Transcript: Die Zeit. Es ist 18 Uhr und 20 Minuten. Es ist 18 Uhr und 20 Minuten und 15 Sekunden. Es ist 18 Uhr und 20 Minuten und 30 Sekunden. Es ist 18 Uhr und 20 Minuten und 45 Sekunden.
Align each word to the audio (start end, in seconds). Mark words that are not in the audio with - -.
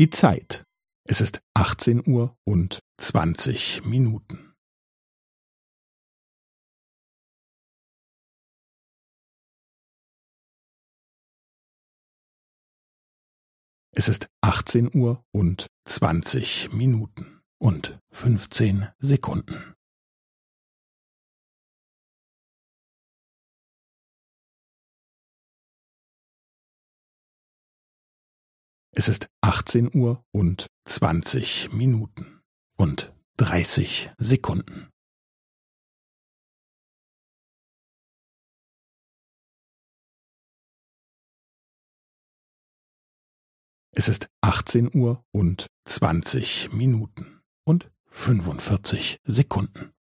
Die 0.00 0.08
Zeit. 0.08 0.64
Es 1.06 1.20
ist 1.20 1.42
18 1.52 2.08
Uhr 2.08 2.34
und 2.44 2.80
20 3.02 3.84
Minuten. 3.84 4.54
Es 13.94 14.08
ist 14.08 14.30
18 14.40 14.94
Uhr 14.94 15.22
und 15.32 15.66
20 15.86 16.72
Minuten 16.72 17.42
und 17.58 17.98
15 18.10 18.88
Sekunden. 19.00 19.69
Es 29.00 29.08
ist 29.08 29.30
18 29.40 29.94
Uhr 29.94 30.22
und 30.30 30.66
20 30.84 31.72
Minuten 31.72 32.42
und 32.76 33.14
30 33.38 34.10
Sekunden. 34.18 34.90
Es 43.92 44.10
ist 44.10 44.28
18 44.42 44.94
Uhr 44.94 45.24
und 45.32 45.68
20 45.86 46.70
Minuten 46.74 47.40
und 47.64 47.90
45 48.10 49.16
Sekunden. 49.24 49.94